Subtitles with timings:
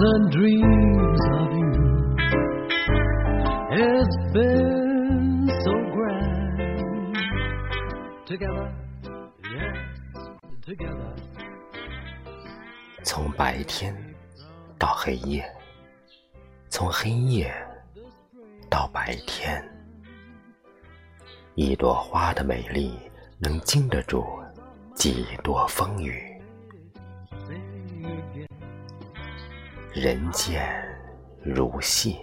[0.00, 1.72] thousand dreams of you.
[3.72, 7.16] It's been so grand
[8.26, 8.72] together,
[9.44, 9.76] yes,
[10.64, 11.12] together.
[13.02, 13.94] 从白天
[14.78, 15.44] 到黑夜，
[16.70, 17.52] 从黑夜
[18.70, 19.62] 到白天，
[21.54, 22.98] 一朵花的美丽
[23.38, 24.24] 能经得住
[24.94, 26.29] 几多风雨？
[29.92, 30.72] 人间
[31.42, 32.20] 如戏，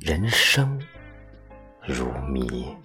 [0.00, 0.78] 人生
[1.82, 2.76] 如谜。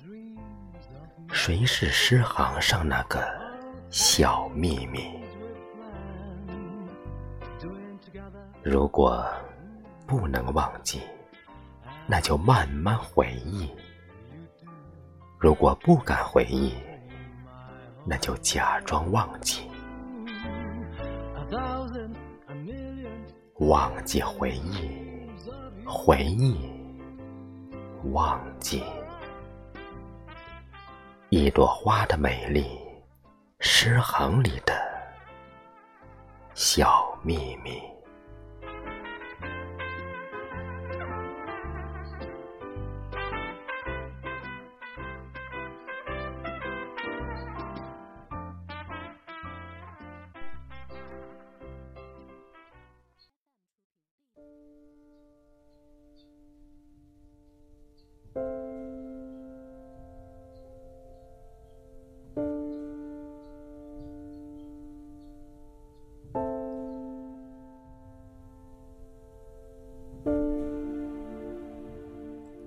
[1.34, 3.22] 谁是诗行上那个
[3.90, 5.22] 小秘密？
[8.64, 9.30] 如果
[10.08, 11.02] 不能忘记，
[12.08, 13.68] 那就慢慢回忆；
[15.38, 16.74] 如果不敢回忆，
[18.06, 19.70] 那就假装忘记。
[23.60, 25.30] 忘记回忆，
[25.86, 26.58] 回忆
[28.12, 28.84] 忘记。
[31.30, 32.80] 一朵花的美丽，
[33.60, 34.74] 诗行里的
[36.56, 37.93] 小秘密。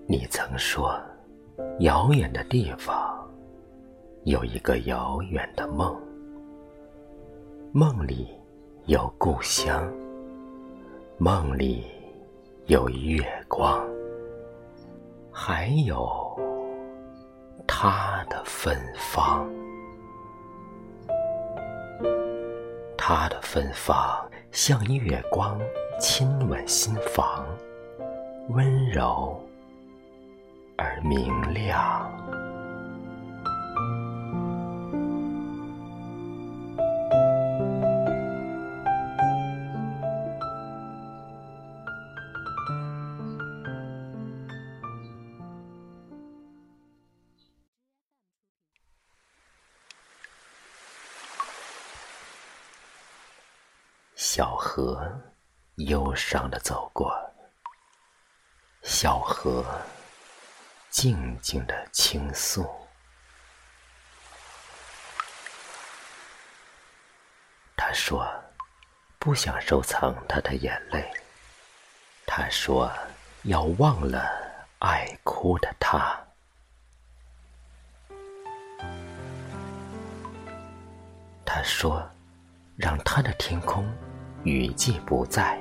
[0.08, 0.96] 你曾说，
[1.80, 3.28] 遥远的地方
[4.22, 6.00] 有一个遥远的梦，
[7.72, 8.28] 梦里
[8.84, 9.92] 有故乡，
[11.18, 11.86] 梦里
[12.66, 13.84] 有月光，
[15.32, 16.06] 还有
[17.66, 19.44] 它的芬芳。
[22.96, 25.60] 它的芬芳像月光
[25.98, 27.44] 亲吻心房，
[28.50, 29.36] 温柔。
[30.76, 32.12] 而明亮。
[54.14, 55.10] 小河
[55.76, 57.10] 忧伤的走过，
[58.82, 59.64] 小河。
[60.96, 62.66] 静静的倾诉。
[67.76, 68.26] 他说
[69.20, 71.06] ：“不想收藏他的眼泪。”
[72.24, 72.90] 他说
[73.44, 74.26] ：“要忘了
[74.78, 76.18] 爱哭的他。”
[81.44, 82.10] 他说
[82.74, 83.86] ：“让他的天空
[84.44, 85.60] 雨季不在。”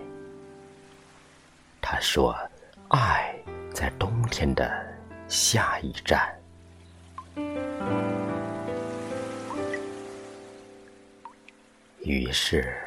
[1.84, 2.34] 他说
[2.88, 3.35] ：“爱
[3.73, 4.73] 在冬天的。”
[5.28, 6.34] 下一站。
[12.02, 12.78] 于是，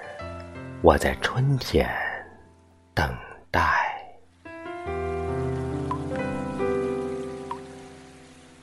[0.80, 1.90] 我在春天
[2.94, 3.12] 等
[3.50, 3.94] 待。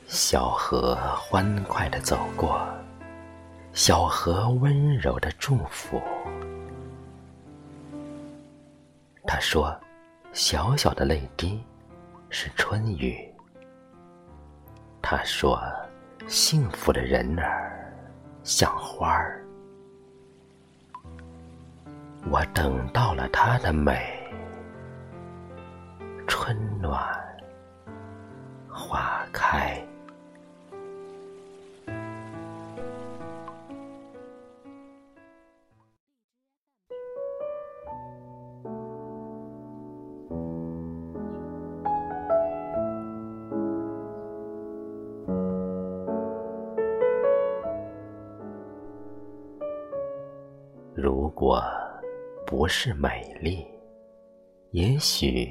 [0.07, 2.65] 小河欢快的走过，
[3.73, 6.01] 小河温柔的祝福。
[9.27, 9.77] 他说
[10.31, 11.61] ：“小小的泪滴
[12.29, 13.29] 是春雨。”
[15.07, 15.61] 他说
[16.25, 17.93] ：“幸福的人儿
[18.43, 19.45] 像花儿。”
[22.27, 24.03] 我等到了他的美，
[26.27, 26.99] 春暖
[28.67, 29.64] 花开。
[52.45, 53.65] 不是美丽，
[54.69, 55.49] 也许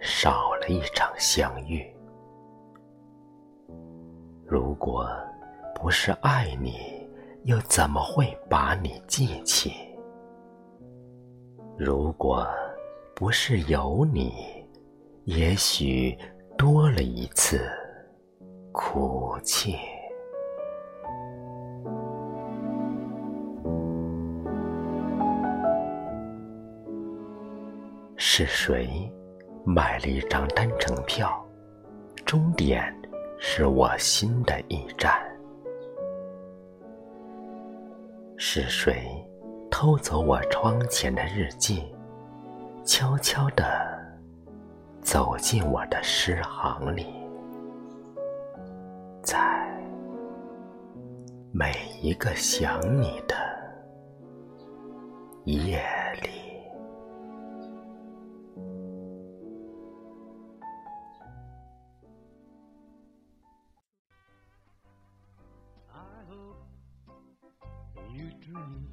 [0.00, 1.82] 少了一场相遇；
[4.46, 5.08] 如果
[5.74, 7.08] 不是爱你，
[7.44, 9.72] 又怎么会把你记起？
[11.76, 12.46] 如果
[13.14, 14.32] 不是有你，
[15.24, 16.16] 也许
[16.56, 17.60] 多了一次
[18.70, 19.76] 哭泣。
[28.26, 28.88] 是谁
[29.66, 31.30] 买了一张单程票？
[32.24, 32.82] 终点
[33.38, 35.22] 是我心的驿站。
[38.38, 39.06] 是谁
[39.70, 41.84] 偷走我窗前的日记，
[42.82, 43.62] 悄悄地
[45.02, 47.06] 走进我的诗行里，
[49.22, 49.38] 在
[51.52, 53.36] 每一个想你的
[55.44, 55.78] 夜
[68.14, 68.86] you dream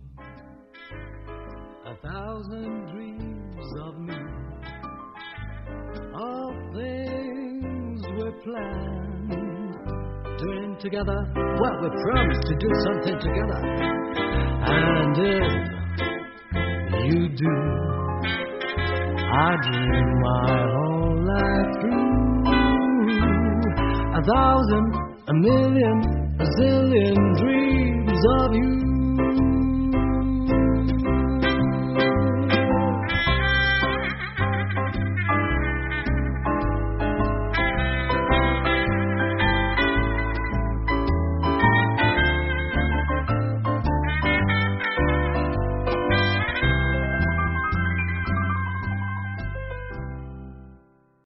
[1.86, 4.16] a thousand dreams of me,
[6.16, 9.30] of things we planned,
[10.40, 11.20] doing together
[11.60, 13.62] what we promised to do something together.
[14.66, 15.54] And if
[17.06, 17.56] you do,
[19.38, 22.42] I dream my whole life through
[24.18, 24.88] a thousand,
[25.28, 25.98] a million,
[26.40, 28.91] a zillion dreams of you.
[29.22, 29.71] thank you